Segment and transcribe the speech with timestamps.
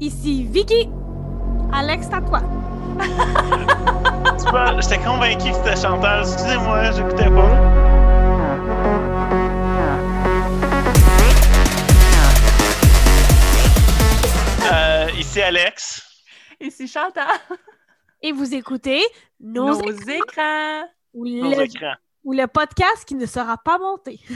[0.00, 0.88] Ici Vicky.
[1.72, 2.40] Alex, à toi.
[4.38, 6.20] Tu vois, j'étais convaincu que c'était Chantal.
[6.22, 8.64] Excusez-moi, j'écoutais pas.
[14.72, 16.02] Euh, ici Alex.
[16.60, 17.26] Ici Chantal.
[18.22, 19.02] Et vous écoutez
[19.40, 20.84] nos, Nos écrans, écrans.
[21.12, 21.94] ou, Nos le, écrans.
[22.24, 24.20] ou le podcast qui ne sera pas monté.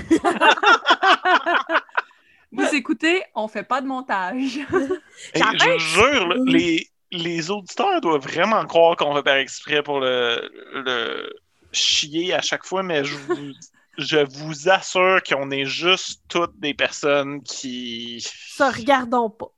[2.51, 4.59] Vous écoutez, on fait pas de montage.
[5.35, 10.51] Quand je jure, les, les auditeurs doivent vraiment croire qu'on va faire exprès pour le,
[10.73, 11.31] le
[11.73, 13.53] chier à chaque fois, mais je vous,
[13.99, 18.25] je vous assure qu'on est juste toutes des personnes qui.
[18.57, 19.53] Ça, regardons pas.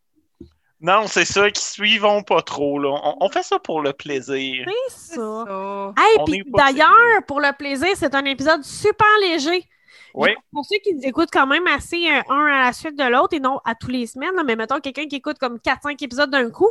[0.83, 2.79] Non, c'est ça, qui suivons pas trop.
[2.79, 2.89] Là.
[2.89, 4.67] On, on fait ça pour le plaisir.
[4.89, 5.95] C'est ça.
[5.97, 9.69] Hey, d'ailleurs, pour le plaisir, c'est un épisode super léger.
[10.15, 10.31] Oui.
[10.53, 13.35] Pour ceux qui nous écoutent quand même assez euh, un à la suite de l'autre
[13.37, 16.31] et non à tous les semaines, là, mais mettons quelqu'un qui écoute comme 4-5 épisodes
[16.31, 16.71] d'un coup.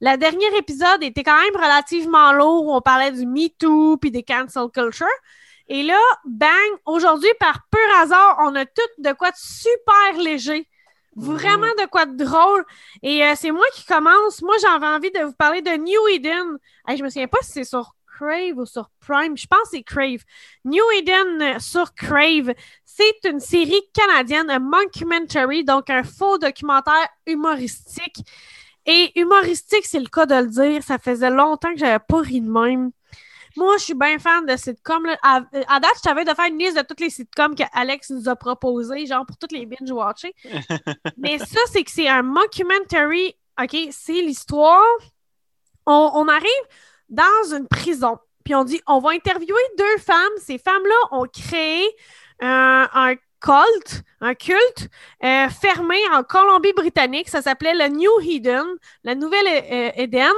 [0.00, 2.66] Le dernier épisode était quand même relativement lourd.
[2.66, 5.06] où On parlait du Me Too puis des cancel culture.
[5.68, 6.50] Et là, bang,
[6.84, 10.66] aujourd'hui, par pur hasard, on a tout de quoi de super léger.
[11.16, 12.64] Vraiment de quoi de drôle.
[13.02, 14.42] Et euh, c'est moi qui commence.
[14.42, 16.58] Moi, j'avais envie de vous parler de New Eden.
[16.88, 19.36] Hey, je me souviens pas si c'est sur Crave ou sur Prime.
[19.36, 20.24] Je pense que c'est Crave.
[20.64, 22.54] New Eden euh, sur Crave.
[23.00, 28.18] C'est une série canadienne, un mockumentary, donc un faux documentaire humoristique.
[28.84, 30.82] Et humoristique, c'est le cas de le dire.
[30.82, 32.90] Ça faisait longtemps que j'avais pas ri de même.
[33.56, 35.06] Moi, je suis bien fan de sitcoms.
[35.06, 35.16] là.
[35.22, 35.36] À,
[35.68, 38.28] à date, je savais de faire une liste de toutes les sitcoms que Alex nous
[38.28, 40.34] a proposées, genre pour toutes les binge-watcher.
[41.16, 43.34] Mais ça, c'est que c'est un mockumentary.
[43.60, 44.82] OK, c'est l'histoire.
[45.86, 46.64] On, on arrive
[47.08, 48.18] dans une prison.
[48.44, 50.32] Puis on dit, on va interviewer deux femmes.
[50.38, 51.84] Ces femmes-là ont créé
[52.40, 53.16] un,
[54.38, 54.88] culte
[55.24, 57.28] euh, fermé en Colombie-Britannique.
[57.28, 58.66] Ça s'appelait le New Eden,
[59.04, 60.32] la nouvelle euh, Eden.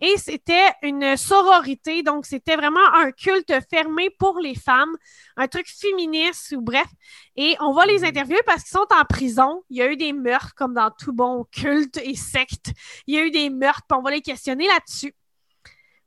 [0.00, 2.02] Et c'était une sororité.
[2.02, 4.96] Donc, c'était vraiment un culte fermé pour les femmes,
[5.36, 6.88] un truc féministe ou bref.
[7.36, 9.62] Et on va les interviewer parce qu'ils sont en prison.
[9.70, 12.72] Il y a eu des meurtres, comme dans tout bon culte et secte.
[13.06, 15.14] Il y a eu des meurtres, puis on va les questionner là-dessus.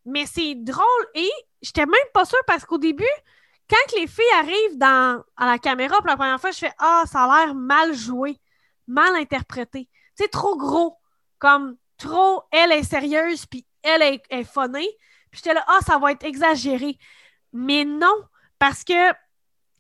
[0.06, 1.30] Mais c'est drôle et
[1.62, 3.06] j'étais même pas sûre parce qu'au début,
[3.72, 7.04] quand les filles arrivent dans, à la caméra pour la première fois, je fais Ah,
[7.10, 8.38] ça a l'air mal joué,
[8.86, 9.88] mal interprété.
[10.16, 10.98] Sais, trop gros.
[11.40, 14.90] Comme trop, elle est sérieuse, puis elle est, est phonée.
[15.32, 16.98] Puis j'étais là, ah, ça va être exagéré.
[17.54, 18.14] Mais non,
[18.60, 19.14] parce que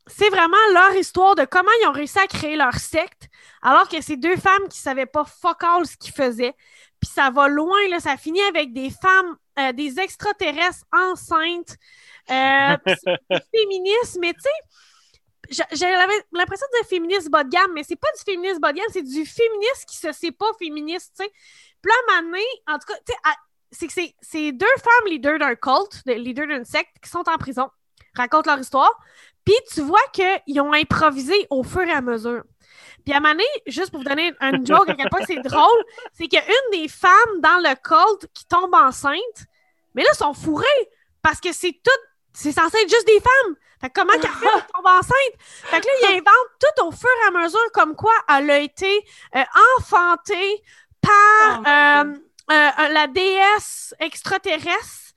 [0.07, 3.27] c'est vraiment leur histoire de comment ils ont réussi à créer leur secte,
[3.61, 6.55] alors que c'est deux femmes qui savaient pas fuck all ce qu'ils faisaient.
[7.01, 11.75] Puis ça va loin, là, ça finit avec des femmes, euh, des extraterrestres enceintes,
[12.29, 12.77] euh,
[13.55, 14.49] féminisme, mais tu sais,
[15.49, 18.71] j'a- j'avais l'impression de dire féministe bas de gamme, mais c'est pas du féministe bas
[18.71, 21.31] de gamme, c'est du féministe qui se sait pas féministe, tu sais.
[21.81, 23.17] Puis là, à un moment donné, en tout cas, tu sais,
[23.71, 27.23] c'est que c'est- c'est deux femmes leaders d'un culte, de- leaders d'une secte, qui sont
[27.27, 27.69] en prison,
[28.15, 28.91] racontent leur histoire,
[29.43, 32.43] puis tu vois qu'ils ont improvisé au fur et à mesure.
[33.03, 35.41] Puis à un moment donné, juste pour vous donner un joke à quel point c'est
[35.41, 39.45] drôle, c'est qu'il y a une des femmes dans le culte qui tombe enceinte,
[39.93, 40.89] mais là, ils sont fourrés
[41.21, 42.01] parce que c'est tout,
[42.33, 43.55] c'est censé être juste des femmes.
[43.81, 45.35] Fait que comment qu'elle fait pour tomber enceinte?
[45.39, 48.59] Fait que là, ils inventent tout au fur et à mesure comme quoi elle a
[48.59, 49.43] été euh,
[49.77, 50.63] enfantée
[51.01, 52.13] par Oh, euh,
[52.51, 55.13] euh, la déesse extraterrestre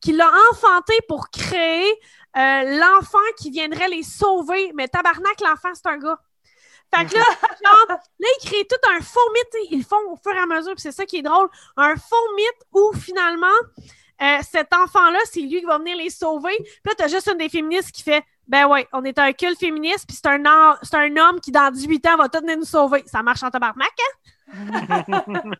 [0.00, 1.92] qui l'a enfantée pour créer
[2.36, 4.72] l'enfant qui viendrait les sauver.
[4.74, 6.18] Mais tabarnak, l'enfant, c'est un gars.
[6.92, 7.24] Fait que là,
[7.64, 9.70] genre, là, ils créent tout un faux mythe.
[9.70, 11.48] Ils le font au fur et à mesure, puis c'est ça qui est drôle.
[11.76, 13.46] Un faux mythe où finalement,
[14.22, 16.56] euh, cet enfant-là, c'est lui qui va venir les sauver.
[16.56, 19.58] Puis là, t'as juste une des féministes qui fait Ben ouais, on est un culte
[19.58, 23.02] féministe, puis c'est un, un homme qui, dans 18 ans, va tout venir nous sauver.
[23.06, 24.32] Ça marche en tabarnak, hein?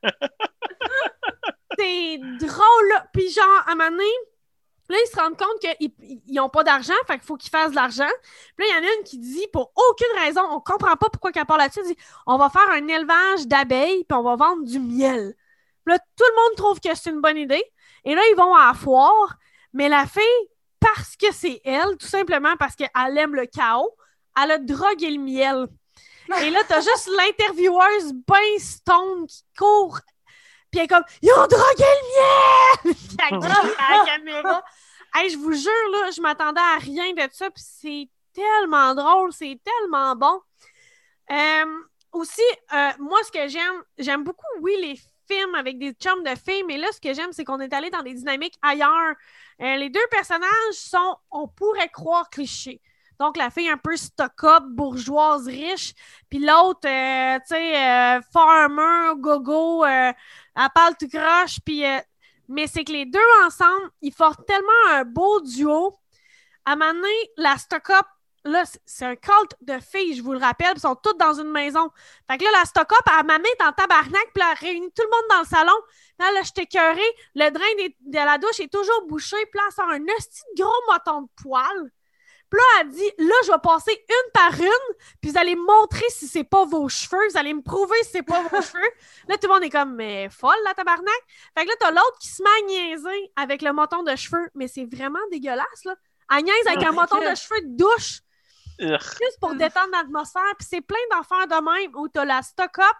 [1.78, 3.06] c'est drôle, là.
[3.12, 4.04] Puis genre, à un moment donné,
[4.88, 7.76] là, ils se rendent compte qu'ils n'ont pas d'argent, fait qu'il faut qu'ils fassent de
[7.76, 8.10] l'argent.
[8.56, 11.08] Puis là, il y en a une qui dit, pour aucune raison, on comprend pas
[11.10, 11.96] pourquoi qu'elle parle là-dessus, dit,
[12.26, 15.34] on va faire un élevage d'abeilles, puis on va vendre du miel.
[15.84, 17.64] Puis là, tout le monde trouve que c'est une bonne idée.
[18.04, 19.36] Et là, ils vont à la foire,
[19.72, 20.22] mais la fille,
[20.80, 23.96] parce que c'est elle, tout simplement parce qu'elle aime le chaos,
[24.42, 25.68] elle a drogué le miel.
[26.42, 29.98] Et là, t'as juste l'intervieweuse ben stone qui court.
[30.74, 32.94] Puis elle est comme Ils ont drogué le miel!
[33.08, 34.64] Puis elle crie à la caméra.
[35.14, 37.48] Hey, je vous jure, là, je m'attendais à rien de ça.
[37.48, 40.40] Puis c'est tellement drôle, c'est tellement bon.
[41.30, 41.64] Euh,
[42.10, 42.42] aussi,
[42.72, 46.64] euh, moi, ce que j'aime, j'aime beaucoup, oui, les films avec des chums de filles,
[46.66, 49.14] mais là, ce que j'aime, c'est qu'on est allé dans des dynamiques ailleurs.
[49.62, 52.80] Euh, les deux personnages sont, on pourrait croire clichés.
[53.20, 55.94] Donc, la fille un peu stock-up, bourgeoise, riche.
[56.28, 59.84] Puis l'autre, tu sais, farmer, gogo,
[60.56, 61.58] elle parle tout croche.
[61.64, 61.98] Puis, euh,
[62.48, 65.98] mais c'est que les deux ensemble, ils forment tellement un beau duo.
[66.64, 67.06] À un moment
[67.36, 68.06] la stock-up,
[68.44, 71.34] là, c'est un culte de filles, je vous le rappelle, puis ils sont toutes dans
[71.34, 71.90] une maison.
[72.30, 75.10] Fait que là, la stock-up, elle m'a mis en tabarnak, puis elle réunit tout le
[75.10, 75.78] monde dans le salon.
[76.18, 77.00] Là, là, je t'écœurée,
[77.34, 80.92] le drain de la douche est toujours bouché, puis là, elle un hostie de gros
[80.92, 81.90] moton de poil.
[82.54, 85.66] Puis là, elle dit, là, je vais passer une par une, puis vous allez me
[85.66, 88.90] montrer si c'est pas vos cheveux, vous allez me prouver si c'est pas vos cheveux.
[89.26, 91.08] Là, tout le monde est comme, mais folle, la tabarnak.
[91.58, 94.48] Fait que là, t'as l'autre qui se met à niaiser avec le moton de cheveux,
[94.54, 95.96] mais c'est vraiment dégueulasse, là.
[96.30, 97.30] Elle niaise avec Oh un God.
[97.30, 98.20] de cheveux de douche
[98.78, 100.54] juste pour détendre l'atmosphère.
[100.58, 102.96] Puis c'est plein d'affaires de même où t'as la stock-up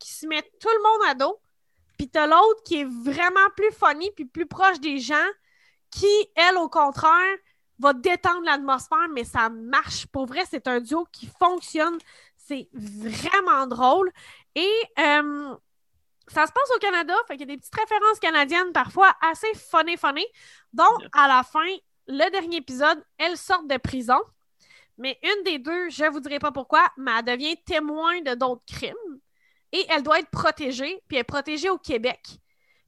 [0.00, 1.40] qui se met tout le monde à dos.
[1.96, 5.14] Puis t'as l'autre qui est vraiment plus funny puis plus proche des gens
[5.90, 7.36] qui, elle, au contraire,
[7.78, 10.06] va détendre l'atmosphère, mais ça marche.
[10.06, 11.98] Pour vrai, c'est un duo qui fonctionne.
[12.36, 14.10] C'est vraiment drôle.
[14.54, 15.54] Et euh,
[16.28, 19.52] ça se passe au Canada, fait qu'il y a des petites références canadiennes parfois assez
[19.54, 20.24] funny funny.
[20.72, 21.66] Donc, à la fin,
[22.08, 24.20] le dernier épisode, elles sortent de prison.
[24.98, 28.64] Mais une des deux, je vous dirai pas pourquoi, mais elle devient témoin de d'autres
[28.66, 29.20] crimes.
[29.72, 32.20] Et elle doit être protégée, puis elle est protégée au Québec.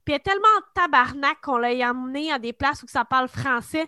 [0.04, 3.28] Puis elle est tellement en tabarnak qu'on l'a emmenée à des places où ça parle
[3.28, 3.86] français.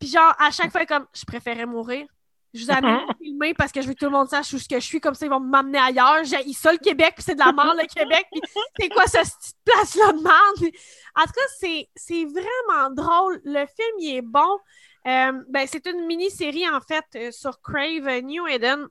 [0.00, 2.06] Puis genre, à chaque fois, comme, je préférais mourir.
[2.52, 4.68] Je vous amène filmer parce que je veux que tout le monde sache où ce
[4.68, 6.24] que je suis, comme ça ils vont m'amener ailleurs.
[6.24, 8.26] J'ai ça le Québec, puis c'est de la mort le Québec.
[8.32, 8.40] Puis
[8.80, 10.74] c'est quoi cette petite place-là de merde?
[11.14, 13.40] En tout cas, c'est c'est vraiment drôle.
[13.44, 14.58] Le film, il est bon.
[15.06, 18.86] Euh, ben, c'est une mini-série, en fait, euh, sur Crave euh, New Eden.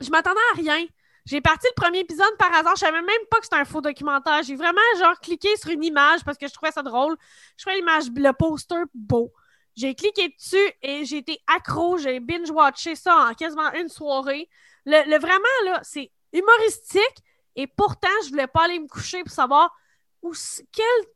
[0.00, 0.84] Je m'attendais à rien.
[1.26, 2.74] J'ai parti le premier épisode par hasard.
[2.74, 4.42] Je savais même pas que c'était un faux documentaire.
[4.42, 7.16] J'ai vraiment, genre, cliqué sur une image parce que je trouvais ça drôle.
[7.56, 9.32] Je trouvais l'image, le poster beau.
[9.76, 11.98] J'ai cliqué dessus et j'ai été accro.
[11.98, 14.48] J'ai binge-watché ça en quasiment une soirée.
[14.84, 17.16] Le, le- vraiment, là, c'est humoristique
[17.56, 19.74] et pourtant, je voulais pas aller me coucher pour savoir
[20.22, 20.32] où,
[20.72, 21.06] quelle,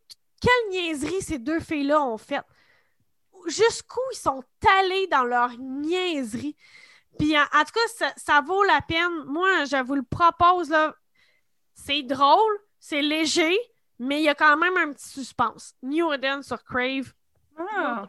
[0.40, 2.42] quelle niaiserie ces deux filles-là ont fait.
[3.46, 4.42] Jusqu'où ils sont
[4.80, 6.56] allés dans leur niaiserie.
[7.18, 9.24] Puis en, en tout cas, ça, ça vaut la peine.
[9.26, 10.94] Moi, je vous le propose, là.
[11.74, 13.56] C'est drôle, c'est léger,
[13.98, 15.74] mais il y a quand même un petit suspense.
[15.82, 17.12] New Eden sur Crave.
[17.58, 18.08] Ah.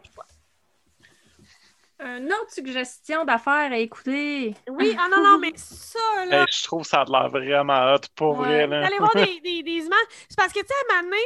[2.01, 4.55] Une autre suggestion d'affaires à écouter.
[4.69, 6.41] Oui, ah non, non, mais ça, là.
[6.41, 8.65] Hey, je trouve ça a l'air vraiment hot, pour Ouais.
[8.65, 8.67] vrai.
[8.67, 8.85] Là.
[8.85, 9.99] Allez voir des, des, des images.
[10.29, 11.21] C'est parce que, tu sais, à un moment donné,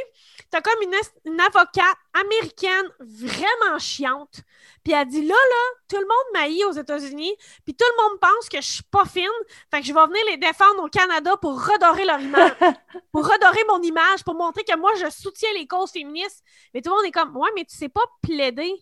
[0.50, 4.40] t'as comme une, une avocate américaine vraiment chiante.
[4.82, 7.36] Puis elle dit là, là, tout le monde m'haït aux États-Unis.
[7.64, 9.28] Puis tout le monde pense que je suis pas fine.
[9.70, 12.50] Fait que je vais venir les défendre au Canada pour redorer leur image.
[13.12, 16.42] pour redorer mon image, pour montrer que moi, je soutiens les causes féministes.
[16.74, 18.74] Mais tout le monde est comme, ouais, mais tu sais pas plaider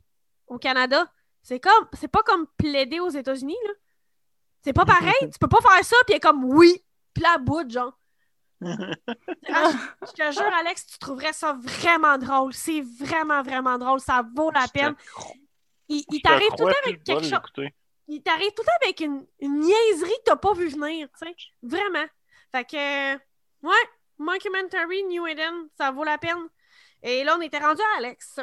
[0.47, 1.07] au Canada.
[1.43, 3.73] C'est comme, c'est pas comme plaider aux États-Unis, là.
[4.65, 5.13] C'est pas pareil.
[5.21, 6.85] tu peux pas faire ça, puis comme, oui.
[7.13, 7.99] Puis là, boude, genre.
[9.55, 9.71] Ah,
[10.03, 12.55] je, te jure, Alex, tu trouverais ça vraiment drôle.
[12.55, 14.01] C'est vraiment, vraiment drôle.
[14.01, 14.95] Ça vaut la peine.
[15.89, 17.69] Il, t'arrive tout le temps avec quelque chose.
[18.09, 21.27] Il t'arrive tout le temps avec une, une niaiserie que t'as pas vu venir, tu
[21.27, 21.35] sais.
[21.63, 22.07] Vraiment.
[22.53, 23.19] Fait que, euh,
[23.63, 26.49] ouais, Mockumentary New Eden, ça vaut la peine.
[27.03, 28.41] Et là, on était rendu à Alex.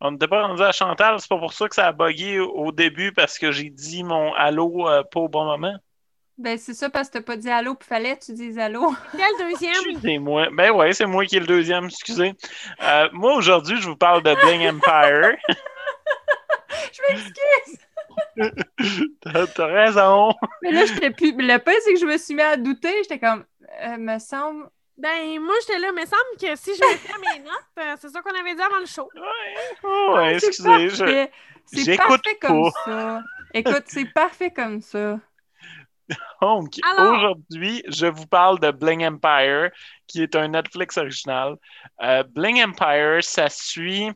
[0.00, 2.72] On n'était pas rendu à Chantal, c'est pas pour ça que ça a bugué au
[2.72, 5.76] début parce que j'ai dit mon allô euh, pas au bon moment.
[6.38, 8.94] Ben, c'est ça parce que t'as pas dit allô, puis fallait que tu dises allô.
[9.12, 9.74] Quel deuxième?
[9.74, 10.48] Excusez-moi.
[10.54, 12.32] Ben ouais, c'est moi qui est le deuxième, excusez.
[12.82, 15.36] Euh, moi, aujourd'hui, je vous parle de Bling Empire.
[16.92, 17.78] Je m'excuse!
[19.54, 20.32] T'as raison.
[20.62, 21.32] Mais là, j'étais plus.
[21.32, 22.92] Le pire, c'est que je me suis mis à douter.
[23.02, 23.44] J'étais comme,
[23.82, 24.68] euh, me semble.
[25.00, 27.96] Ben, moi, j'étais là, mais il me semble que si je mettais mes notes, euh,
[28.00, 29.08] c'est ça qu'on avait dit avant le show.
[29.14, 30.88] Ouais, oh, ouais, C'est excusez.
[30.90, 31.32] je- parfait.
[31.66, 33.22] C'est j'écoute parfait comme ça.
[33.54, 35.18] Écoute, c'est parfait comme ça.
[36.42, 39.70] Donc, Alors- aujourd'hui, je vous parle de Bling Empire,
[40.06, 41.56] qui est un Netflix original.
[42.02, 44.10] Euh, Bling Empire, ça suit.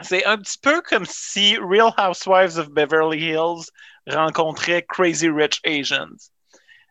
[0.00, 3.66] C'est un petit peu comme si Real Housewives of Beverly Hills
[4.08, 6.30] rencontrait Crazy Rich Asians.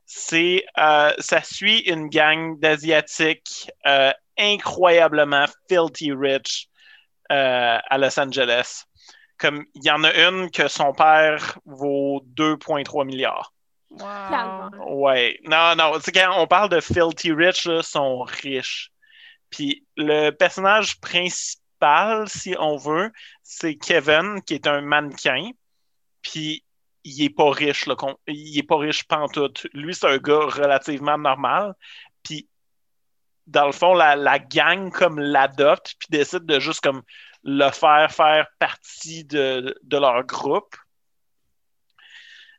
[0.05, 6.67] C'est, euh, ça suit une gang d'Asiatiques euh, incroyablement filthy rich
[7.31, 8.83] euh, à Los Angeles.
[9.38, 13.53] Comme il y en a une que son père vaut 2,3 milliards.
[13.98, 14.72] Calme.
[14.88, 15.39] Ouais.
[15.45, 15.93] Non, non.
[16.13, 18.91] Quand on parle de filthy rich, là, sont riches.
[19.50, 23.12] Puis le personnage principal, si on veut,
[23.43, 25.51] c'est Kevin, qui est un mannequin.
[26.22, 26.63] Puis
[27.03, 27.95] il est pas riche, là.
[28.27, 29.67] Il est pas riche pantoute.
[29.74, 31.74] Lui, c'est un gars relativement normal.
[32.24, 32.48] Puis
[33.48, 37.01] dans le fond, la, gang comme l'adopte, puis décide de juste comme
[37.43, 40.75] le faire faire partie de, de leur groupe.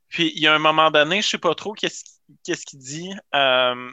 [0.08, 3.12] Puis il y a un moment donné, je sais pas trop qu'est-ce qu'il dit.
[3.34, 3.90] euh,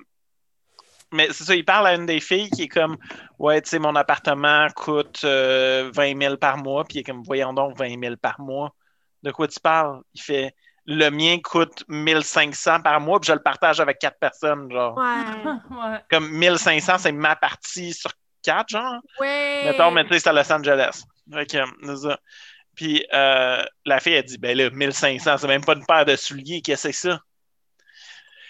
[1.14, 2.98] mais c'est ça, il parle à une des filles qui est comme
[3.38, 6.86] Ouais, tu sais, mon appartement coûte euh, 20 000 par mois.
[6.86, 8.74] Puis il est comme Voyons donc, 20 000 par mois.
[9.24, 10.02] De quoi tu parles?
[10.14, 14.72] Il fait Le mien coûte 1500 par mois, puis je le partage avec quatre personnes.
[14.72, 15.04] Genre, Ouais.
[15.72, 16.00] Ouais.
[16.10, 18.12] comme 1500, c'est ma partie sur
[18.44, 19.00] quatre, genre.
[19.20, 19.62] Ouais.
[19.66, 21.04] Mettons, mais tu sais, c'est à Los Angeles.
[21.32, 22.20] Fait que, c'est ça.
[22.76, 26.16] Puis euh, la fille, a dit Ben là, 1500, c'est même pas une paire de
[26.16, 26.62] souliers.
[26.62, 27.20] Qu'est-ce que c'est ça?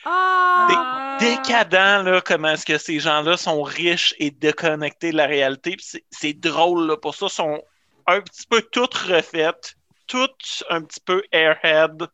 [0.06, 1.18] Ah!
[1.20, 5.78] décadent, là, comment est-ce que ces gens-là sont riches et déconnectés de la réalité.
[6.10, 7.62] C'est drôle, là, pour ça, sont
[8.08, 9.76] un petit peu toutes refaites,
[10.12, 12.06] toutes un petit peu airhead.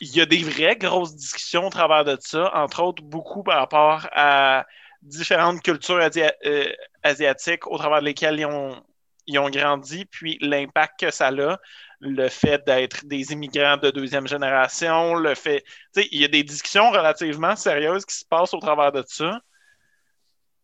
[0.00, 3.58] Il y a des vraies grosses discussions au travers de ça, entre autres beaucoup par
[3.58, 4.64] rapport à
[5.02, 6.08] différentes cultures
[6.46, 6.64] euh,
[7.02, 8.80] asiatiques au travers lesquelles ils ont,
[9.26, 11.58] ils ont grandi, puis l'impact que ça a,
[11.98, 15.64] le fait d'être des immigrants de deuxième génération, le fait
[15.96, 19.40] il y a des discussions relativement sérieuses qui se passent au travers de ça.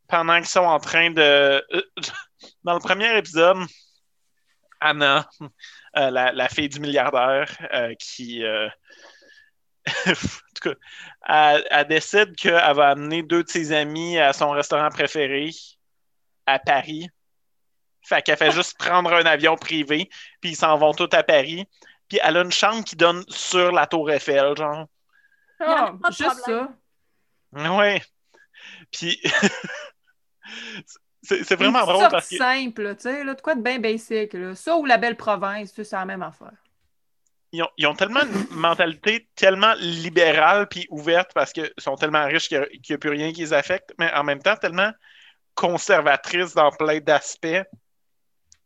[0.09, 1.21] Pendant qu'ils sont en train de.
[1.21, 1.83] euh,
[2.63, 3.59] Dans le premier épisode,
[4.81, 5.29] Anna,
[5.97, 8.45] euh, la, la fille du milliardaire, euh, qui.
[8.45, 8.69] euh,
[10.07, 10.75] en tout cas,
[11.29, 15.51] elle, elle décide qu'elle va amener deux de ses amis à son restaurant préféré
[16.47, 17.09] à Paris.
[18.03, 20.09] Fait qu'elle fait juste prendre un avion privé,
[20.41, 21.67] puis ils s'en vont tous à Paris.
[22.09, 24.87] Puis elle a une chambre qui donne sur la Tour Eiffel, genre.
[25.61, 26.69] Oh, juste problème.
[27.53, 27.75] ça.
[27.75, 28.03] Ouais.
[28.93, 29.21] Puis
[31.27, 34.33] c'est vraiment Une drôle parce que simple, tu sais, là, de quoi de bien basic,
[34.33, 34.55] là.
[34.55, 36.53] Ça ou la belle province, tu sais, c'est la même affaire.
[37.53, 42.25] ils ont, ils ont tellement une mentalité tellement libérale puis ouverte parce qu'ils sont tellement
[42.27, 44.93] riches qu'il n'y a, plus rien qui les affecte, mais en même temps tellement
[45.55, 47.63] conservatrice dans plein d'aspects.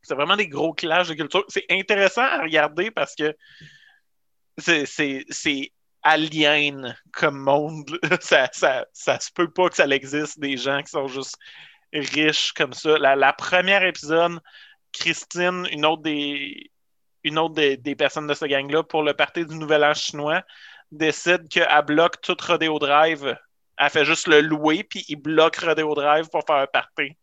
[0.03, 1.45] C'est vraiment des gros clashs de culture.
[1.49, 3.35] C'est intéressant à regarder parce que
[4.59, 7.99] c'est alien comme monde.
[8.21, 11.37] Ça, ça, ça se peut pas que ça existe des gens qui sont juste
[11.93, 12.99] riches comme ça.
[12.99, 14.41] La, la première épisode,
[14.93, 16.71] Christine, une autre des
[17.23, 20.43] une autre des, des personnes de ce gang-là, pour le party du Nouvel An chinois,
[20.91, 23.37] décide qu'elle bloque tout Rodeo Drive.
[23.77, 27.17] Elle fait juste le louer, puis il bloque Rodeo Drive pour faire un party.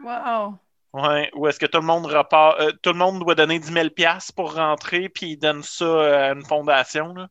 [0.00, 0.58] Wow!
[0.92, 3.72] Ouais, ou est-ce que tout le monde repart, euh, tout le monde doit donner 10
[3.72, 3.88] 000
[4.34, 7.28] pour rentrer, puis il donne ça euh, à une fondation, là.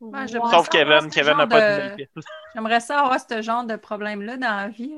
[0.00, 2.30] Ouais, Sauf Kevin, Kevin n'a pas de- 10 000 piastres.
[2.54, 4.92] J'aimerais ça avoir ce genre de problème-là dans la vie.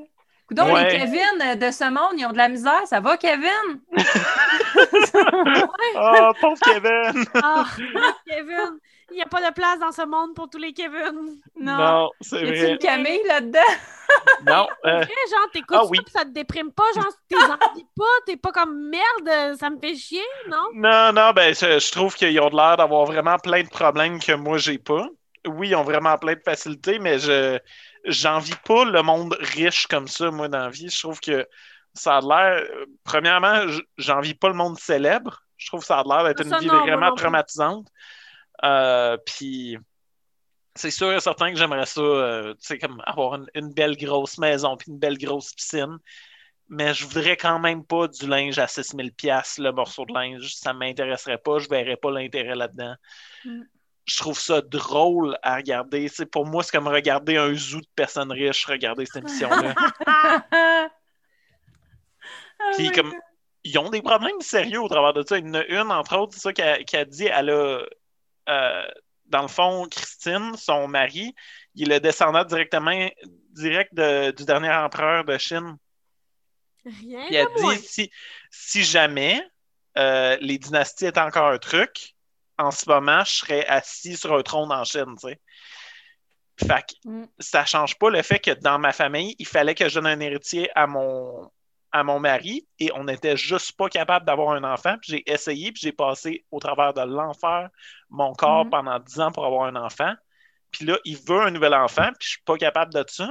[0.51, 0.83] Donc, Ouais.
[0.93, 2.87] les Kevin euh, de ce monde, ils ont de la misère.
[2.87, 3.81] Ça va, Kevin?
[5.95, 7.25] Oh, pauvre Kevin!
[7.41, 7.65] Ah,
[8.27, 8.79] Kevin!
[9.11, 11.41] Il n'y a pas de place dans ce monde pour tous les Kevin.
[11.57, 12.73] Non, c'est Y a-t-il vrai.
[12.73, 13.61] une Camille là-dedans?
[14.41, 15.99] Non, euh, Après, genre, t'écoutes Ah ça oui.
[16.05, 19.79] pis ça te déprime pas, genre, t'es envie pas, t'es pas comme merde, ça me
[19.79, 20.57] fait chier, non?
[20.73, 24.33] Non, non, ben, je, je trouve qu'ils ont l'air d'avoir vraiment plein de problèmes que
[24.33, 25.07] moi, j'ai pas.
[25.47, 27.59] Oui, ils ont vraiment plein de facilités, mais je
[28.05, 30.89] j'envie pas le monde riche comme ça, moi, dans la vie.
[30.89, 31.47] Je trouve que
[31.95, 32.67] ça a l'air.
[33.05, 33.67] Premièrement,
[33.99, 35.43] j'envie pas le monde célèbre.
[35.57, 37.89] Je trouve que ça a l'air d'être une vie non, vraiment non traumatisante.
[38.65, 39.79] Euh, Puis.
[40.77, 43.97] C'est sûr et certain que j'aimerais ça, euh, tu sais, comme avoir une, une belle
[43.97, 45.99] grosse maison puis une belle grosse piscine.
[46.69, 50.55] Mais je voudrais quand même pas du linge à 6000 pièces le morceau de linge.
[50.55, 51.59] Ça m'intéresserait pas.
[51.59, 52.95] Je verrais pas l'intérêt là-dedans.
[53.45, 53.63] Mm.
[54.07, 56.09] Je trouve ça drôle à regarder.
[56.09, 59.75] Sais, pour moi, c'est comme regarder un zoo de personnes riches, regarder cette émission-là.
[62.63, 63.21] Ah Puis comme God.
[63.65, 65.39] ils ont des problèmes sérieux au travers de ça.
[65.39, 67.83] Il y en a une, entre autres, c'est ça qu'elle qu'elle dit, elle a
[68.49, 68.89] euh,
[69.27, 71.35] dans le fond, Christine, son mari,
[71.75, 73.09] il est le descendant directement
[73.51, 75.77] direct de- du dernier empereur de Chine.
[76.85, 77.75] Rien de moins.
[77.77, 78.11] dit si,
[78.51, 79.41] si jamais
[79.97, 82.15] euh, les dynasties étaient encore un truc,
[82.61, 85.41] en ce moment, je serais assis sur un trône en Chine, tu sais.
[86.59, 87.27] Fait que Mm.
[87.39, 90.21] ça change pas le fait que dans ma famille, il fallait que je donne un
[90.21, 91.51] héritier à mon,
[91.93, 94.97] à mon mari et on n'était juste pas capable d'avoir un enfant.
[95.01, 97.71] Puis j'ai essayé, puis j'ai passé au travers de l'enfer
[98.11, 98.71] mon corps Mhm.
[98.71, 100.13] pendant 10 ans pour avoir un enfant.
[100.71, 103.29] Puis là, il veut un nouvel enfant, puis je suis pas capable de ça.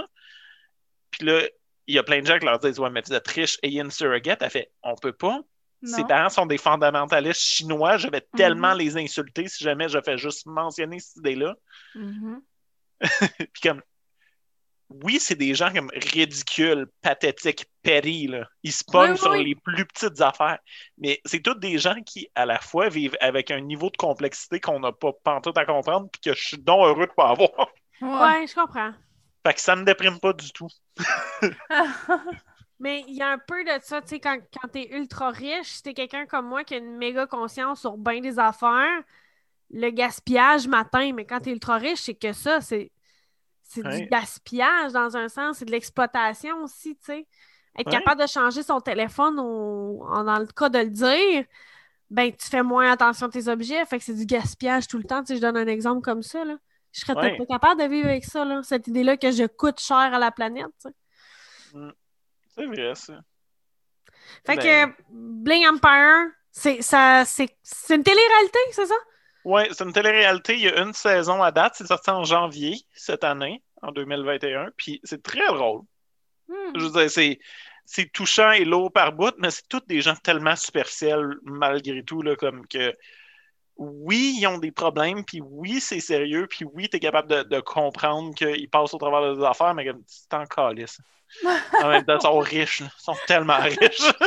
[1.11, 1.41] Puis là,
[1.87, 3.81] il y a plein de gens qui leur disent Ouais, mais vous êtes riche, ayez
[3.81, 4.41] une surrogate.
[4.41, 5.39] Elle fait On peut pas.
[5.83, 7.97] Ses parents sont des fondamentalistes chinois.
[7.97, 11.55] Je vais tellement les insulter si jamais je fais juste mentionner cette idée-là.
[11.95, 12.41] Mhm.
[13.37, 13.81] Puis comme,
[14.89, 18.47] oui, c'est des gens comme ridicules, pathétiques, péris, là.
[18.63, 20.57] Ils se pognent Oui, oui, sur les plus petites affaires.
[20.97, 24.59] Mais c'est tous des gens qui, à la fois, vivent avec un niveau de complexité
[24.59, 27.51] qu'on n'a pas pantoute à comprendre, puis que je suis donc heureux de pas avoir.
[28.01, 28.09] Ouais.
[28.09, 28.93] Ouais, je comprends.
[29.45, 30.69] fait que ça me déprime pas du tout.
[32.79, 35.67] Mais il y a un peu de ça, tu sais, quand, quand t'es ultra riche,
[35.67, 39.03] si t'es quelqu'un comme moi qui a une méga conscience sur bien des affaires,
[39.71, 42.91] le gaspillage matin, mais quand tu es ultra riche, c'est que ça, c'est
[43.63, 47.27] c'est du gaspillage dans un sens, c'est de l'exploitation aussi, tu sais.
[47.77, 47.93] Être Ouais.
[47.93, 51.45] capable de changer son téléphone au- en- dans le cas de le dire,
[52.09, 55.03] ben tu fais moins attention à tes objets, fait que c'est du gaspillage tout le
[55.05, 55.21] temps.
[55.23, 56.57] Tu sais, je donne un exemple comme ça, là.
[56.93, 59.79] Je serais peut-être pas capable de vivre avec ça, là, cette idée-là que je coûte
[59.79, 60.95] cher à la planète, tu sais.
[62.59, 63.13] C'est vrai, ça.
[64.45, 66.79] Fait Ben- que Bling Empire, c'est
[67.89, 68.95] une télé-réalité, c'est ça?
[69.45, 70.55] Ouais, c'est une télé-réalité.
[70.55, 71.75] Il y a une saison à date.
[71.77, 74.69] C'est sorti en janvier cette année, en 2021.
[74.75, 75.81] Puis c'est très drôle.
[76.47, 76.73] Hmm.
[76.75, 77.39] Je veux dire, c'est,
[77.85, 82.21] c'est touchant et lourd par bout, mais c'est tous des gens tellement superficiels malgré tout,
[82.21, 82.95] là, comme que
[83.79, 87.43] oui, ils ont des problèmes, puis oui, c'est sérieux, puis oui, tu es capable de,
[87.43, 90.99] de comprendre qu'ils passent au travers des affaires, mais c'est en calice.
[91.81, 92.87] En même temps, ils sont riches, là.
[92.99, 94.11] ils sont tellement riches.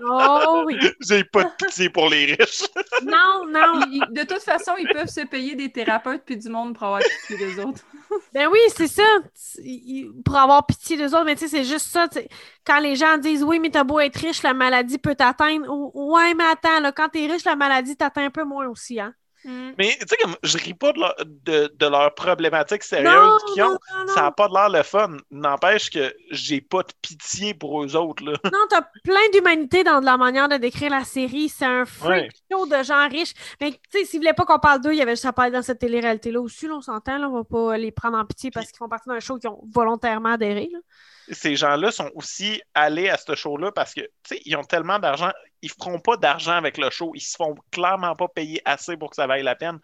[0.00, 0.76] Oh oui.
[1.00, 2.64] J'ai pas de pitié pour les riches.
[3.00, 3.86] Non, non.
[3.90, 7.00] Ils- de toute façon, ils peuvent se payer des thérapeutes puis du monde pour avoir
[7.02, 7.84] pitié des autres.
[8.32, 9.02] Ben oui, c'est ça.
[10.24, 12.08] Pour avoir pitié des autres, mais tu sais, c'est juste ça.
[12.66, 15.68] Quand les gens disent oui, mais t'as beau être riche, la maladie peut t'atteindre.
[15.70, 19.00] Ou- Ouais, mais attends, là, quand t'es riche, la maladie t'atteint un peu moins aussi,
[19.00, 19.14] hein.
[19.44, 19.72] Hmm.
[19.76, 23.62] Mais tu sais, comme je ris pas de leur, de, de leurs problématiques sérieuses qu'ils
[23.62, 23.68] ont.
[23.70, 24.14] non, non, non.
[24.14, 25.16] Ça n'a pas de l'air le fun.
[25.30, 28.24] N'empêche que j'ai pas de pitié pour eux autres.
[28.24, 28.32] Là.
[28.44, 31.48] Non, t'as plein d'humanité dans la manière de décrire la série.
[31.48, 32.28] C'est un freak Ouais.
[32.50, 33.34] show de gens riches.
[33.60, 35.50] Mais tu sais, s'ils voulaient pas qu'on parle d'eux, il y avait juste à parler
[35.50, 36.66] dans cette télé-réalité-là aussi.
[36.66, 39.08] Là, on s'entend, là, on va pas les prendre en pitié parce qu'ils font partie
[39.08, 40.70] d'un show qu'ils ont volontairement adhéré.
[40.72, 40.78] là.
[41.30, 44.98] Ces gens-là sont aussi allés à ce show-là parce que tu sais, ils ont tellement
[44.98, 45.30] d'argent.
[45.62, 47.12] Ils feront pas d'argent avec le show.
[47.14, 49.78] Ils se font clairement pas payer assez pour que ça vaille la peine.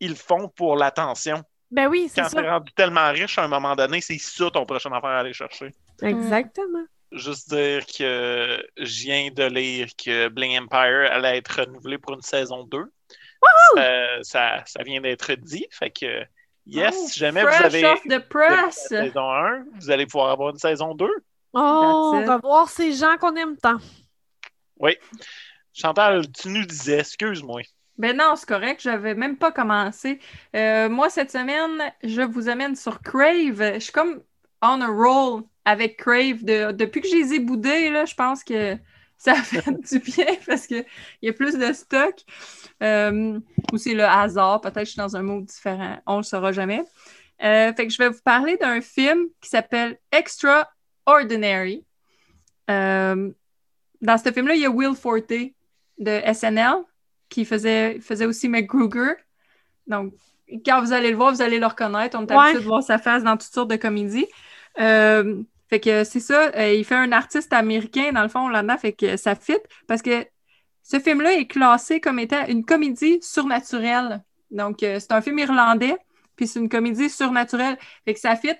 [0.00, 1.42] Ils le font pour l'attention.
[1.70, 2.42] Ben oui, c'est Quand ça.
[2.42, 5.32] t'es rendu tellement riche à un moment donné, c'est ça ton prochain affaire à aller
[5.32, 5.70] chercher.
[6.02, 6.84] Exactement.
[7.12, 12.22] Juste dire que je viens de lire que Bling Empire allait être renouvelé pour une
[12.22, 12.84] saison 2.
[13.74, 15.66] Ça, ça, ça vient d'être dit.
[15.70, 16.24] Fait que,
[16.66, 18.88] yes, Oh, si jamais vous avez press!
[18.90, 21.06] la saison 1, vous allez pouvoir avoir une saison 2.
[21.52, 22.30] Oh, That's it.
[22.30, 23.78] revoir ces gens qu'on aime tant.
[25.72, 27.62] Chantal, tu nous disais, excuse-moi.
[27.98, 30.18] Ben non, c'est correct, j'avais même pas commencé.
[30.54, 33.74] Euh, moi, cette semaine, je vous amène sur Crave.
[33.74, 34.20] Je suis comme
[34.62, 36.44] on a roll avec Crave.
[36.44, 38.76] De- depuis que je les ai boudés, là, je pense que
[39.18, 40.84] ça fait du bien parce qu'il
[41.22, 42.14] y a plus de stock.
[42.82, 43.38] Euh,
[43.72, 46.52] ou c'est le hasard, peut-être que je suis dans un mot différent, on le saura
[46.52, 46.84] jamais.
[47.42, 51.84] Euh, fait que je vais vous parler d'un film qui s'appelle Extraordinary.
[52.70, 53.30] Euh,
[54.00, 55.32] dans ce film-là, il y a Will Forte
[55.98, 56.84] de SNL
[57.28, 59.14] qui faisait, faisait aussi McGruger.
[59.86, 60.12] Donc,
[60.64, 62.16] quand vous allez le voir, vous allez le reconnaître.
[62.18, 62.38] On est Ouais.
[62.38, 64.26] habitué de voir sa face dans toutes sortes de comédies.
[65.68, 66.50] Fait que c'est ça.
[66.56, 68.78] euh, il fait un artiste américain, dans le fond, là-dedans.
[68.78, 70.26] Fait que ça fit parce que
[70.82, 74.22] ce film-là est classé comme étant une comédie surnaturelle.
[74.50, 75.96] Donc, euh, c'est un film irlandais,
[76.36, 77.76] puis c'est une comédie surnaturelle.
[78.04, 78.54] Fait que ça fit.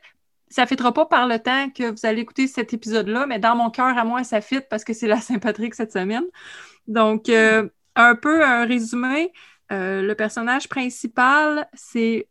[0.49, 3.57] Ça ne fitera pas par le temps que vous allez écouter cet épisode-là, mais dans
[3.57, 6.25] mon cœur, à moi, ça fit parce que c'est la Saint-Patrick cette semaine.
[6.89, 9.33] Donc, euh, un peu un résumé.
[9.71, 12.29] Le personnage principal, c'est.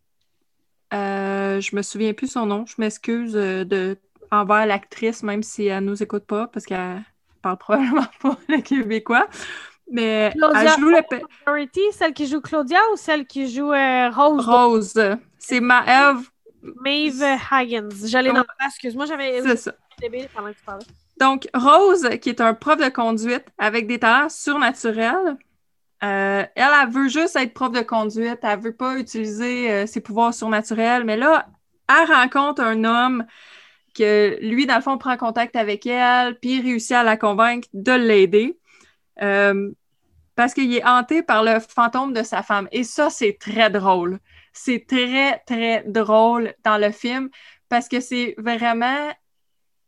[0.93, 2.65] euh, je me souviens plus son nom.
[2.65, 3.99] Je m'excuse de
[4.41, 7.03] envers l'actrice, même si elle nous écoute pas, parce qu'elle
[7.41, 9.27] parle probablement pas le québécois.
[9.89, 14.45] Mais Claudia elle joue le celle qui joue Claudia ou celle qui joue euh, Rose?
[14.45, 15.17] Rose.
[15.37, 16.27] C'est Maeve,
[16.61, 17.89] Maeve Higgins.
[18.05, 19.73] J'allais dans excuse-moi, j'avais c'est ça.
[19.99, 20.85] débile pendant que tu parlais.
[21.19, 25.37] Donc, Rose, qui est un prof de conduite avec des talents surnaturels,
[26.03, 28.39] euh, elle, elle veut juste être prof de conduite.
[28.41, 31.05] Elle veut pas utiliser euh, ses pouvoirs surnaturels.
[31.05, 31.47] Mais là,
[31.87, 33.25] elle rencontre un homme
[33.95, 37.93] que lui, dans le fond, prend contact avec elle, puis réussit à la convaincre de
[37.93, 38.57] l'aider.
[39.21, 39.71] Euh,
[40.35, 42.67] parce qu'il est hanté par le fantôme de sa femme.
[42.71, 44.19] Et ça, c'est très drôle.
[44.53, 47.29] C'est très, très drôle dans le film
[47.69, 49.11] parce que c'est vraiment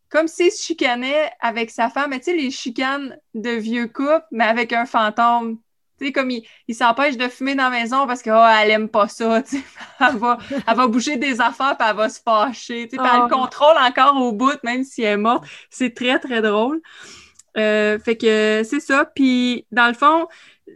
[0.10, 4.26] comme s'il se chicanait avec sa femme, mais tu sais, les chicanes de vieux couple,
[4.32, 5.60] mais avec un fantôme.
[6.00, 9.08] Tu sais, comme il, il s'empêche de fumer dans la maison parce qu'elle aime pas
[9.08, 9.42] ça.
[10.00, 13.24] Elle va, elle va bouger des affaires puis elle va se fâcher, elle Oh.
[13.24, 15.46] le contrôle encore au bout, même si elle est morte.
[15.72, 16.82] C'est très, très drôle.
[17.58, 19.06] Euh, fait que c'est ça.
[19.06, 20.28] Puis, dans le fond,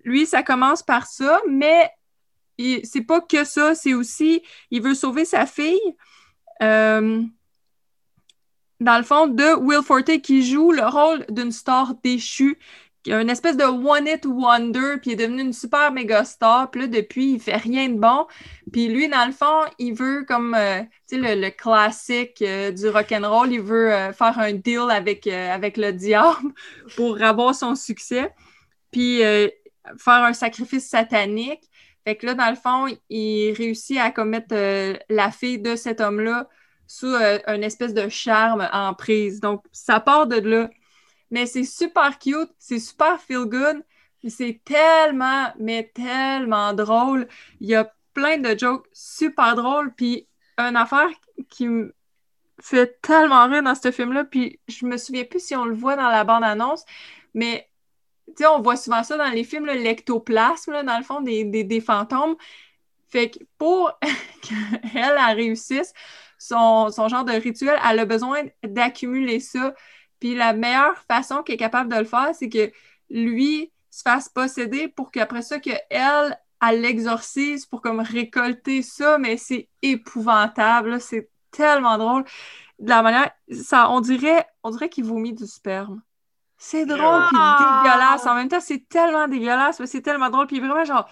[0.03, 1.91] lui, ça commence par ça, mais
[2.83, 5.79] c'est pas que ça, c'est aussi, il veut sauver sa fille.
[6.61, 7.21] Euh,
[8.79, 12.57] dans le fond, de Will Forte qui joue le rôle d'une star déchue,
[13.07, 16.69] une espèce de one-hit wonder, puis il est devenu une super méga star.
[16.69, 18.27] Puis là, depuis, il fait rien de bon.
[18.71, 22.89] Puis lui, dans le fond, il veut comme, euh, tu sais, le, classique euh, du
[22.89, 26.53] rock'n'roll, il veut euh, faire un deal avec, avec le diable
[26.95, 28.31] pour avoir son succès,
[28.91, 29.21] puis
[29.97, 31.63] faire un sacrifice satanique.
[32.05, 34.55] Fait que là, dans le fond, il réussit à commettre
[35.09, 36.47] la fille de cet homme-là
[36.87, 39.39] sous une espèce de charme en prise.
[39.39, 40.69] Donc, ça part de là.
[41.31, 43.83] Mais c'est super cute, c'est super feel good,
[44.29, 47.27] c'est tellement, mais tellement drôle.
[47.59, 49.93] Il y a plein de jokes super drôles.
[49.95, 51.09] Puis, une affaire
[51.49, 51.93] qui me
[52.61, 55.95] fait tellement rire dans ce film-là, puis je me souviens plus si on le voit
[55.95, 56.85] dans la bande-annonce,
[57.33, 57.67] mais
[58.37, 62.35] tu on voit souvent ça dans les films, l'ectoplasme, dans le fond, des, fantômes.
[63.09, 63.91] Fait que pour
[64.41, 65.93] qu'elle, elle réussisse
[66.37, 69.73] son, genre de rituel, elle a besoin d'accumuler ça.
[70.21, 72.71] Puis la meilleure façon qu'elle est capable de le faire, c'est que
[73.09, 79.35] lui se fasse posséder pour qu'après ça, qu'elle, elle l'exorcise pour comme récolter ça, mais
[79.35, 82.23] c'est épouvantable, c'est tellement drôle.
[82.79, 86.01] De la manière, ça, on dirait, on dirait qu'il vomit du sperme.
[86.57, 88.27] C'est drôle puis dégueulasse.
[88.27, 90.45] En même temps, c'est tellement dégueulasse, mais c'est tellement drôle.
[90.45, 91.09] Puis vraiment genre.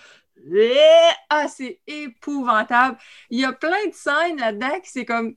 [1.30, 2.98] Ah, c'est épouvantable.
[3.32, 5.34] Il y a plein de scènes là-dedans qui c'est comme.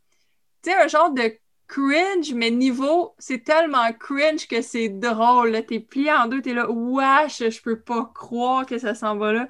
[0.63, 1.35] Tu sais, un genre de
[1.73, 5.65] cringe, mais niveau, c'est tellement cringe que c'est drôle.
[5.65, 9.33] T'es plié en deux, t'es là, wesh, je peux pas croire que ça s'en va
[9.33, 9.49] là.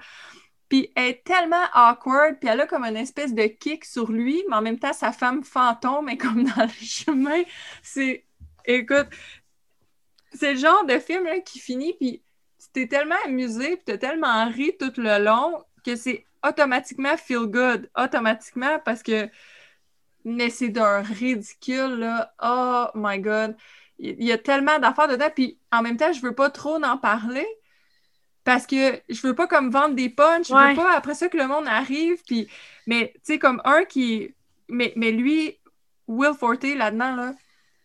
[0.68, 4.44] Puis elle est tellement awkward, puis elle a comme une espèce de kick sur lui,
[4.48, 7.42] mais en même temps, sa femme fantôme est comme dans le chemin.
[7.82, 8.24] C'est.
[8.66, 9.08] Écoute,
[10.32, 12.22] c'est le genre de film qui finit, puis
[12.72, 17.90] t'es tellement amusé, puis t'as tellement ri tout le long que c'est automatiquement feel good,
[17.96, 19.28] automatiquement, parce que.
[20.24, 22.34] Mais c'est d'un ridicule, là.
[22.42, 23.56] Oh my god.
[23.98, 26.98] Il y a tellement d'affaires dedans, puis en même temps, je veux pas trop en
[26.98, 27.46] parler
[28.44, 31.36] parce que je veux pas comme vendre des punchs, je veux pas après ça que
[31.36, 32.48] le monde arrive, puis.
[32.86, 34.34] Mais, tu sais, comme un qui.
[34.68, 35.58] Mais, mais lui,
[36.08, 37.34] Will Forte, là-dedans, là,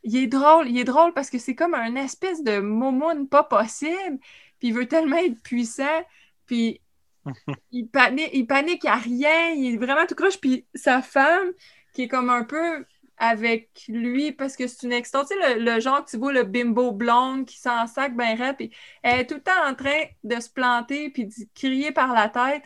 [0.04, 3.44] il est drôle, il est drôle parce que c'est comme un espèce de momoun pas
[3.44, 4.20] possible,
[4.60, 6.04] puis il veut tellement être puissant,
[6.46, 6.82] puis
[7.72, 11.52] il panique, il panique à rien, il est vraiment tout croche, puis sa femme,
[11.98, 12.86] qui est comme un peu
[13.18, 16.44] avec lui, parce que c'est une extension, tu sais, le, genre que tu vois, le
[16.44, 20.04] bimbo blonde qui s'en sac ben raide, puis elle est tout le temps en train
[20.24, 22.62] de se planter, puis de crier par la tête,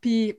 [0.00, 0.34] puis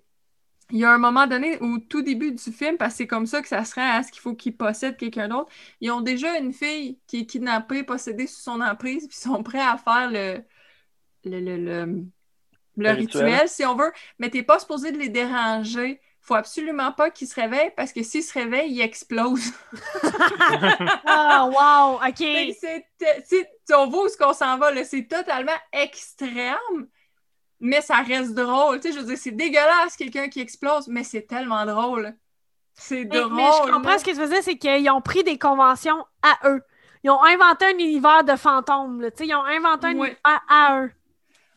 [0.72, 3.26] il y a un moment donné, au tout début du film, parce que c'est comme
[3.26, 6.38] ça que ça serait à ce qu'il faut qu'ils possèdent quelqu'un d'autre, ils ont déjà
[6.38, 10.12] une fille qui est kidnappée, possédée sous son emprise, puis ils sont prêts à faire
[10.12, 10.44] le,
[11.24, 12.04] le,
[12.76, 13.48] le, rituel.
[13.48, 16.02] si on veut, mais t'es pas supposé de les déranger.
[16.28, 19.54] Faut absolument pas qu'ils se réveillent parce que s'ils se réveillent, ils explosent.
[20.04, 20.10] oh,
[21.08, 22.00] wow!
[22.06, 22.22] OK.
[23.74, 26.88] on voit où ce qu'on s'en va, c'est totalement extrême
[27.60, 28.80] mais ça reste drôle.
[28.80, 32.14] Tu sais, je veux dire, c'est dégueulasse quelqu'un qui explose, mais c'est tellement drôle.
[32.74, 33.34] C'est drôle.
[33.34, 36.62] Mais je comprends ce que tu dire, c'est qu'ils ont pris des conventions à eux.
[37.04, 39.10] Ils ont inventé un univers de fantômes.
[39.20, 40.92] Ils ont inventé un univers à eux.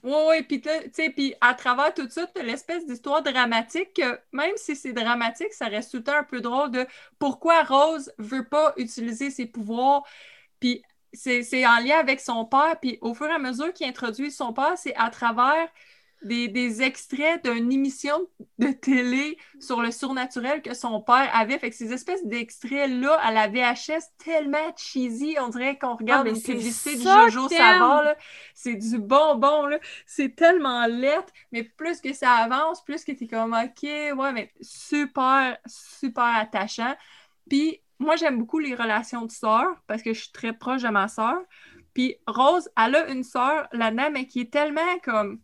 [0.03, 4.53] Oui, oui, puis tu sais, à travers tout ça, tu l'espèce d'histoire dramatique que même
[4.57, 6.87] si c'est dramatique, ça reste tout le temps un peu drôle de
[7.19, 10.03] pourquoi Rose veut pas utiliser ses pouvoirs.
[10.61, 10.83] Puis
[11.13, 14.53] c'est en lien avec son père, puis au fur et à mesure qu'il introduit son
[14.55, 15.69] père, c'est à travers
[16.23, 18.27] des, extraits d'une émission
[18.59, 21.59] de télé sur le surnaturel que son père avait.
[21.59, 26.41] Fait que ces espèces d'extraits-là à la VHS, tellement cheesy, on dirait qu'on regarde une
[26.41, 28.15] publicité du Jojo Savard,
[28.55, 29.79] c'est du bonbon, là.
[30.07, 34.53] C'est tellement lettre, mais plus que ça avance, plus que t'es comme, OK, ouais, mais
[34.61, 36.95] super, super attachant.
[37.49, 40.89] Puis moi, j'aime beaucoup les relations de sœurs parce que je suis très proche de
[40.89, 41.39] ma sœur.
[41.95, 45.41] Puis Rose, elle a une sœur là-dedans, mais qui est tellement comme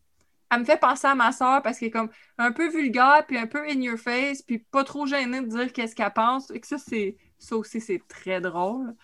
[0.50, 3.36] elle me fait penser à ma soeur parce qu'elle est comme un peu vulgaire, puis
[3.36, 6.50] un peu in your face, puis pas trop gênée de dire qu'est-ce qu'elle pense.
[6.50, 8.94] Et que ça, c'est ça aussi, c'est très drôle.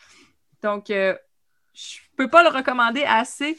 [0.63, 1.17] Donc, euh,
[1.75, 3.59] je peux pas le recommander assez.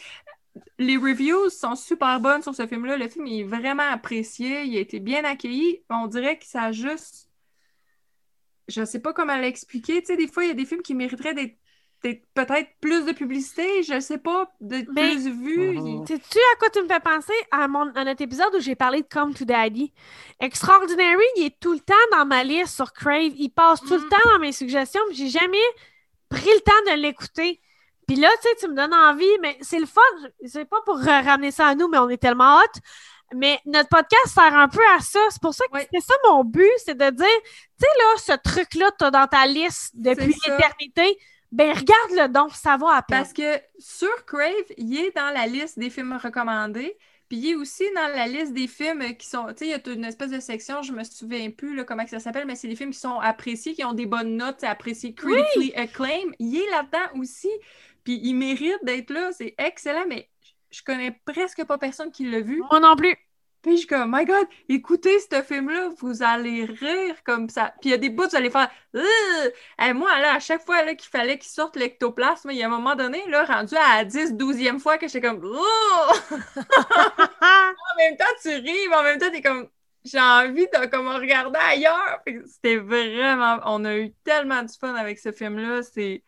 [0.77, 2.97] Les reviews sont super bonnes sur ce film-là.
[2.97, 4.63] Le film est vraiment apprécié.
[4.63, 5.83] Il a été bien accueilli.
[5.89, 7.29] On dirait que ça a juste.
[8.67, 10.01] Je sais pas comment l'expliquer.
[10.01, 11.57] Tu sais, des fois, il y a des films qui mériteraient d'être
[12.33, 15.79] peut-être plus de publicité, je sais pas, de plus vues.
[15.79, 16.05] Mhm.
[16.05, 17.33] Sais-tu à quoi tu me fais penser?
[17.49, 19.93] À, mon, à notre épisode où j'ai parlé de Come to Daddy?
[20.39, 23.31] Extraordinary, il est tout le temps dans ma liste sur Crave.
[23.37, 24.09] Il passe tout le mhm.
[24.09, 25.57] temps dans mes suggestions, mais j'ai jamais
[26.27, 27.61] pris le temps de l'écouter.
[28.05, 30.01] Puis là, tu sais, tu me donnes envie, mais c'est le fun.
[30.45, 32.79] C'est pas pour ramener ça à nous, mais on est tellement hot.
[33.33, 35.21] Mais notre podcast sert un peu à ça.
[35.29, 38.49] C'est pour ça que c'est ça mon but, c'est de dire, tu sais, là, ce
[38.49, 41.17] truc-là, tu as dans ta liste depuis l'éternité
[41.53, 43.19] ben regarde-le donc, ça va à peine.
[43.19, 46.97] Parce que sur Crave, il est dans la liste des films recommandés.
[47.29, 49.45] Puis il est aussi dans la liste des films qui sont.
[49.49, 52.07] Tu sais, il y a une espèce de section, je me souviens plus là, comment
[52.07, 55.13] ça s'appelle, mais c'est des films qui sont appréciés, qui ont des bonnes notes, appréciés,
[55.13, 56.33] critically acclaimed.
[56.39, 57.51] Il est là-dedans aussi.
[58.03, 59.31] Puis il mérite d'être là.
[59.31, 60.29] C'est excellent, mais
[60.71, 62.63] je connais presque pas personne qui l'a vu.
[62.71, 63.15] Moi non plus.
[63.63, 67.73] Puis je suis comme, my God, écoutez ce film-là, vous allez rire comme ça.
[67.81, 68.69] Puis il y a des bouts, vous allez faire,
[69.81, 72.67] et moi, là, à chaque fois là, qu'il fallait qu'il sorte l'ectoplasme, il y a
[72.67, 75.63] un moment donné, là, rendu à la 10, 12e fois que j'étais comme, en
[77.97, 79.69] même temps, tu ris, mais en même temps, t'es comme,
[80.03, 82.19] j'ai envie de comme regarder ailleurs.
[82.45, 85.81] C'était vraiment, on a eu tellement de fun avec ce film-là.
[85.83, 86.23] C'est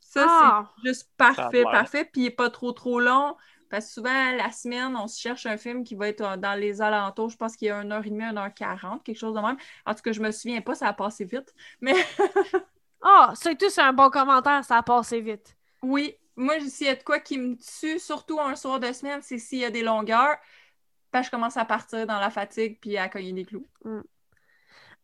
[0.00, 0.72] ça, Ah.
[0.82, 2.04] c'est juste parfait, parfait.
[2.04, 3.36] Puis il n'est pas trop, trop long.
[3.74, 6.54] Parce que souvent, la semaine, on se cherche un film qui va être euh, dans
[6.54, 7.28] les alentours.
[7.30, 9.56] Je pense qu'il y a 1h30, 1h40, quelque chose de même.
[9.84, 11.52] En tout cas, je me souviens pas, ça a passé vite.
[11.80, 11.94] Mais
[13.02, 15.56] Ah, c'est tout, c'est un bon commentaire, ça a passé vite.
[15.82, 19.20] oui, moi, s'il y a de quoi qui me tue, surtout un soir de semaine,
[19.22, 20.36] c'est s'il y a des longueurs.
[21.12, 23.66] Que je commence à partir dans la fatigue puis à cogner des clous.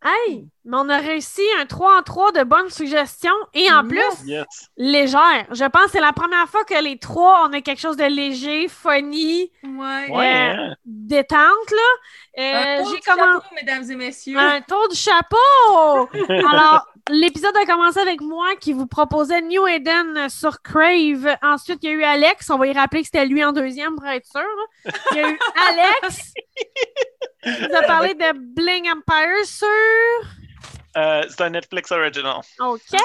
[0.02, 4.00] Hey, mais on a réussi un 3 en 3 de bonnes suggestions et en plus,
[4.24, 4.46] Yes.
[4.78, 5.46] légère.
[5.50, 8.04] Je pense que c'est la première fois que les trois, on a quelque chose de
[8.04, 10.06] léger, funny, Ouais.
[10.10, 10.74] Euh, hein?
[10.86, 12.38] détente, là.
[12.38, 14.38] Un Euh, tour J'ai du commencé chapeau, mesdames et messieurs.
[14.38, 16.08] un tour du chapeau!
[16.50, 21.36] Alors, l'épisode a commencé avec moi qui vous proposait New Eden sur Crave.
[21.42, 22.48] Ensuite, il y a eu Alex.
[22.50, 24.94] On va y rappeler que c'était lui en deuxième pour être sûr.
[25.12, 25.38] Il y a eu
[26.02, 26.32] Alex.
[27.42, 29.68] Qui nous a parlé de Bling Empire sur
[30.96, 32.40] Euh, c'est un Netflix original.
[32.58, 32.98] OK.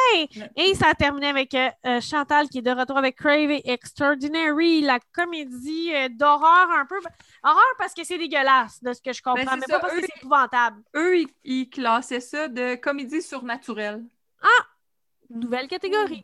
[0.56, 3.62] Et ça a terminé avec euh, euh, Chantal qui est de retour avec Crave et
[3.70, 6.96] Extraordinary, la comédie euh, d'horreur un peu.
[7.44, 9.94] Horreur parce que c'est dégueulasse, de ce que je comprends, Ben, mais ça, pas parce
[9.94, 10.82] que c'est épouvantable.
[10.96, 14.04] Eux, ils, ils classaient ça de comédie surnaturelle.
[15.30, 16.24] Nouvelle catégorie.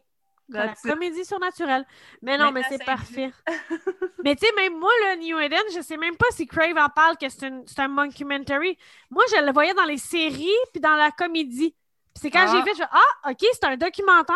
[0.52, 1.86] La comédie surnaturelle.
[2.22, 3.32] Mais non, mais c'est parfait.
[4.24, 6.90] mais tu sais, même moi, le New Eden, je sais même pas si Crave en
[6.90, 8.78] parle que c'est un mockumentary.
[9.10, 11.76] Moi, je le voyais dans les séries puis dans la comédie.
[12.14, 12.52] Puis c'est quand Ah.
[12.52, 14.36] j'ai vu, je fais Ah, OK, c'est un documentaire.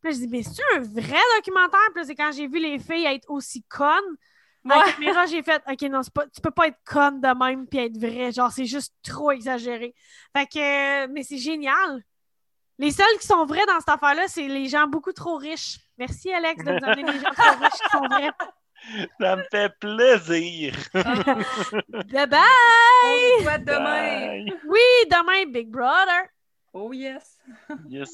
[0.00, 1.80] Puis là, je dis Mais c'est un vrai documentaire?
[1.94, 4.16] Puis c'est quand j'ai vu les filles être aussi connes.
[4.64, 4.92] La Ouais.
[4.94, 7.96] caméra, j'ai fait OK, non, pas, tu peux pas être conne de même puis être
[7.98, 8.32] vrai.
[8.32, 9.94] Genre, c'est juste trop exagéré.
[10.36, 12.02] Fait que, euh, mais c'est génial.
[12.78, 15.78] Les seuls qui sont vrais dans cette affaire-là, c'est les gens beaucoup trop riches.
[15.98, 18.30] Merci, Alex, de nous amener des gens trop riches qui sont vrais.
[19.20, 20.74] Ça me fait plaisir.
[20.94, 22.40] Bye bye!
[23.02, 24.42] on se voit demain.
[24.44, 24.52] Bye.
[24.68, 26.28] Oui, demain, Big Brother.
[26.72, 27.38] Oh yes.
[27.88, 28.10] Yes.